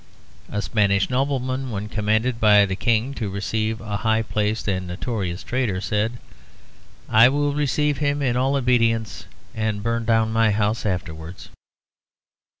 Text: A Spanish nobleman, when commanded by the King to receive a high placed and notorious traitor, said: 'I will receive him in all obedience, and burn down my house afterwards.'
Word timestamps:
A 0.51 0.63
Spanish 0.63 1.11
nobleman, 1.11 1.69
when 1.69 1.87
commanded 1.87 2.39
by 2.39 2.65
the 2.65 2.75
King 2.75 3.13
to 3.13 3.29
receive 3.29 3.79
a 3.81 3.97
high 3.97 4.23
placed 4.23 4.67
and 4.67 4.87
notorious 4.87 5.43
traitor, 5.43 5.79
said: 5.79 6.13
'I 7.07 7.29
will 7.29 7.53
receive 7.53 7.99
him 7.99 8.19
in 8.23 8.35
all 8.35 8.55
obedience, 8.55 9.25
and 9.53 9.83
burn 9.83 10.05
down 10.05 10.33
my 10.33 10.49
house 10.49 10.87
afterwards.' 10.87 11.49